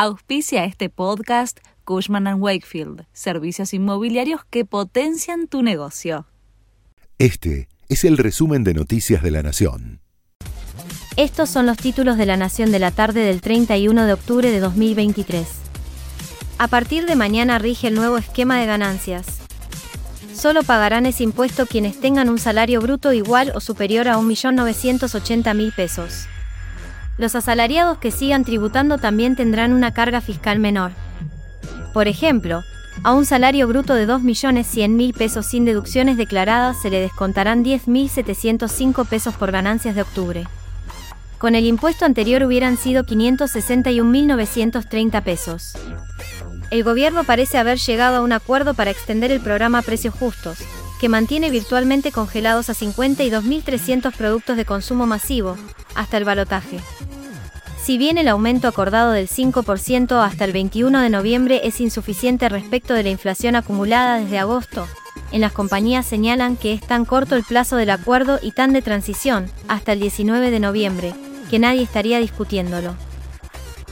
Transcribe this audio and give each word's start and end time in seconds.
Auspicia 0.00 0.62
este 0.62 0.90
podcast 0.90 1.58
Cushman⁇ 1.82 2.26
Wakefield, 2.38 3.06
servicios 3.12 3.74
inmobiliarios 3.74 4.42
que 4.48 4.64
potencian 4.64 5.48
tu 5.48 5.64
negocio. 5.64 6.24
Este 7.18 7.68
es 7.88 8.04
el 8.04 8.16
resumen 8.16 8.62
de 8.62 8.74
Noticias 8.74 9.24
de 9.24 9.32
la 9.32 9.42
Nación. 9.42 10.00
Estos 11.16 11.50
son 11.50 11.66
los 11.66 11.78
títulos 11.78 12.16
de 12.16 12.26
la 12.26 12.36
Nación 12.36 12.70
de 12.70 12.78
la 12.78 12.92
tarde 12.92 13.22
del 13.22 13.40
31 13.40 14.06
de 14.06 14.12
octubre 14.12 14.52
de 14.52 14.60
2023. 14.60 15.48
A 16.58 16.68
partir 16.68 17.04
de 17.04 17.16
mañana 17.16 17.58
rige 17.58 17.88
el 17.88 17.94
nuevo 17.94 18.18
esquema 18.18 18.60
de 18.60 18.66
ganancias. 18.66 19.26
Solo 20.32 20.62
pagarán 20.62 21.06
ese 21.06 21.24
impuesto 21.24 21.66
quienes 21.66 21.98
tengan 21.98 22.28
un 22.28 22.38
salario 22.38 22.80
bruto 22.80 23.12
igual 23.12 23.50
o 23.52 23.58
superior 23.58 24.06
a 24.06 24.18
1.980.000 24.18 25.74
pesos. 25.74 26.28
Los 27.18 27.34
asalariados 27.34 27.98
que 27.98 28.10
sigan 28.10 28.44
tributando 28.44 28.98
también 28.98 29.36
tendrán 29.36 29.72
una 29.72 29.92
carga 29.92 30.20
fiscal 30.20 30.60
menor. 30.60 30.92
Por 31.92 32.08
ejemplo, 32.08 32.62
a 33.04 33.12
un 33.12 33.26
salario 33.26 33.68
bruto 33.68 33.94
de 33.94 34.08
2.100.000 34.08 35.14
pesos 35.14 35.46
sin 35.46 35.64
deducciones 35.64 36.16
declaradas 36.16 36.80
se 36.80 36.90
le 36.90 37.00
descontarán 37.00 37.64
10.705 37.64 39.06
pesos 39.06 39.34
por 39.34 39.52
ganancias 39.52 39.94
de 39.94 40.02
octubre. 40.02 40.48
Con 41.38 41.54
el 41.54 41.64
impuesto 41.66 42.04
anterior 42.04 42.42
hubieran 42.42 42.76
sido 42.76 43.04
561.930 43.04 45.22
pesos. 45.22 45.74
El 46.70 46.84
gobierno 46.84 47.24
parece 47.24 47.58
haber 47.58 47.78
llegado 47.78 48.18
a 48.18 48.22
un 48.22 48.32
acuerdo 48.32 48.74
para 48.74 48.90
extender 48.90 49.30
el 49.30 49.40
programa 49.40 49.82
Precios 49.82 50.14
Justos, 50.14 50.58
que 51.00 51.08
mantiene 51.08 51.50
virtualmente 51.50 52.10
congelados 52.10 52.68
a 52.68 52.74
52.300 52.74 54.12
productos 54.12 54.56
de 54.56 54.64
consumo 54.64 55.06
masivo, 55.06 55.56
hasta 55.94 56.16
el 56.16 56.24
balotaje. 56.24 56.80
Si 57.88 57.96
bien 57.96 58.18
el 58.18 58.28
aumento 58.28 58.68
acordado 58.68 59.12
del 59.12 59.30
5% 59.30 60.22
hasta 60.22 60.44
el 60.44 60.52
21 60.52 61.00
de 61.00 61.08
noviembre 61.08 61.62
es 61.64 61.80
insuficiente 61.80 62.50
respecto 62.50 62.92
de 62.92 63.02
la 63.02 63.08
inflación 63.08 63.56
acumulada 63.56 64.18
desde 64.18 64.38
agosto, 64.38 64.86
en 65.32 65.40
las 65.40 65.52
compañías 65.52 66.04
señalan 66.04 66.58
que 66.58 66.74
es 66.74 66.86
tan 66.86 67.06
corto 67.06 67.34
el 67.34 67.44
plazo 67.44 67.76
del 67.76 67.88
acuerdo 67.88 68.40
y 68.42 68.52
tan 68.52 68.74
de 68.74 68.82
transición, 68.82 69.50
hasta 69.68 69.94
el 69.94 70.00
19 70.00 70.50
de 70.50 70.60
noviembre, 70.60 71.14
que 71.48 71.58
nadie 71.58 71.80
estaría 71.80 72.18
discutiéndolo. 72.18 72.94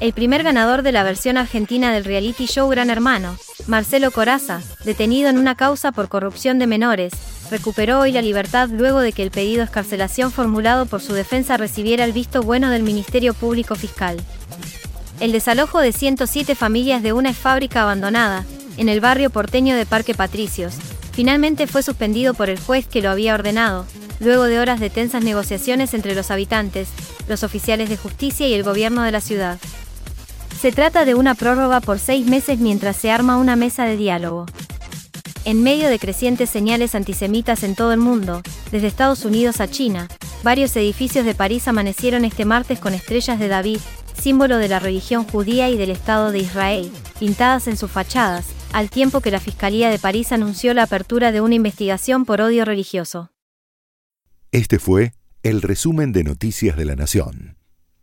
El 0.00 0.12
primer 0.12 0.42
ganador 0.42 0.82
de 0.82 0.92
la 0.92 1.02
versión 1.02 1.38
argentina 1.38 1.90
del 1.90 2.04
reality 2.04 2.44
show 2.44 2.68
Gran 2.68 2.90
Hermano, 2.90 3.34
Marcelo 3.66 4.10
Coraza, 4.10 4.60
detenido 4.84 5.30
en 5.30 5.38
una 5.38 5.54
causa 5.54 5.90
por 5.90 6.10
corrupción 6.10 6.58
de 6.58 6.66
menores, 6.66 7.14
recuperó 7.50 8.00
hoy 8.00 8.12
la 8.12 8.22
libertad 8.22 8.68
luego 8.70 9.00
de 9.00 9.12
que 9.12 9.22
el 9.22 9.30
pedido 9.30 9.58
de 9.58 9.64
escarcelación 9.64 10.32
formulado 10.32 10.86
por 10.86 11.00
su 11.00 11.12
defensa 11.12 11.56
recibiera 11.56 12.04
el 12.04 12.12
visto 12.12 12.42
bueno 12.42 12.70
del 12.70 12.82
Ministerio 12.82 13.34
Público 13.34 13.74
Fiscal. 13.74 14.16
El 15.20 15.32
desalojo 15.32 15.80
de 15.80 15.92
107 15.92 16.54
familias 16.54 17.02
de 17.02 17.12
una 17.12 17.32
fábrica 17.32 17.82
abandonada, 17.82 18.44
en 18.76 18.88
el 18.88 19.00
barrio 19.00 19.30
porteño 19.30 19.74
de 19.74 19.86
Parque 19.86 20.14
Patricios, 20.14 20.74
finalmente 21.12 21.66
fue 21.66 21.82
suspendido 21.82 22.34
por 22.34 22.50
el 22.50 22.58
juez 22.58 22.86
que 22.86 23.00
lo 23.00 23.10
había 23.10 23.34
ordenado, 23.34 23.86
luego 24.20 24.44
de 24.44 24.58
horas 24.58 24.80
de 24.80 24.90
tensas 24.90 25.24
negociaciones 25.24 25.94
entre 25.94 26.14
los 26.14 26.30
habitantes, 26.30 26.88
los 27.28 27.42
oficiales 27.42 27.88
de 27.88 27.96
justicia 27.96 28.46
y 28.46 28.54
el 28.54 28.62
gobierno 28.62 29.02
de 29.02 29.12
la 29.12 29.20
ciudad. 29.20 29.58
Se 30.60 30.72
trata 30.72 31.04
de 31.04 31.14
una 31.14 31.34
prórroga 31.34 31.80
por 31.80 31.98
seis 31.98 32.26
meses 32.26 32.58
mientras 32.58 32.96
se 32.96 33.10
arma 33.10 33.36
una 33.36 33.56
mesa 33.56 33.84
de 33.84 33.96
diálogo. 33.96 34.46
En 35.46 35.62
medio 35.62 35.88
de 35.88 36.00
crecientes 36.00 36.50
señales 36.50 36.96
antisemitas 36.96 37.62
en 37.62 37.76
todo 37.76 37.92
el 37.92 38.00
mundo, 38.00 38.42
desde 38.72 38.88
Estados 38.88 39.24
Unidos 39.24 39.60
a 39.60 39.68
China, 39.68 40.08
varios 40.42 40.74
edificios 40.74 41.24
de 41.24 41.36
París 41.36 41.68
amanecieron 41.68 42.24
este 42.24 42.44
martes 42.44 42.80
con 42.80 42.94
estrellas 42.94 43.38
de 43.38 43.46
David, 43.46 43.78
símbolo 44.20 44.58
de 44.58 44.66
la 44.66 44.80
religión 44.80 45.22
judía 45.22 45.70
y 45.70 45.76
del 45.76 45.90
Estado 45.90 46.32
de 46.32 46.40
Israel, 46.40 46.90
pintadas 47.20 47.68
en 47.68 47.76
sus 47.76 47.92
fachadas, 47.92 48.46
al 48.72 48.90
tiempo 48.90 49.20
que 49.20 49.30
la 49.30 49.38
Fiscalía 49.38 49.88
de 49.88 50.00
París 50.00 50.32
anunció 50.32 50.74
la 50.74 50.82
apertura 50.82 51.30
de 51.30 51.40
una 51.40 51.54
investigación 51.54 52.24
por 52.24 52.40
odio 52.40 52.64
religioso. 52.64 53.30
Este 54.50 54.80
fue 54.80 55.12
el 55.44 55.62
resumen 55.62 56.10
de 56.10 56.24
Noticias 56.24 56.76
de 56.76 56.86
la 56.86 56.96
Nación. 56.96 57.56